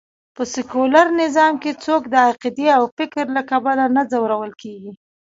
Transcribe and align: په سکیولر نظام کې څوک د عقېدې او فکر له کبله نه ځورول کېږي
په 0.35 0.43
سکیولر 0.53 1.07
نظام 1.21 1.53
کې 1.63 1.71
څوک 1.85 2.01
د 2.09 2.15
عقېدې 2.29 2.67
او 2.77 2.83
فکر 2.97 3.25
له 3.35 3.41
کبله 3.51 3.85
نه 3.95 4.03
ځورول 4.11 4.51
کېږي 4.61 4.91